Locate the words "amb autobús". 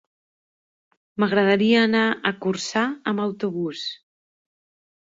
3.13-3.89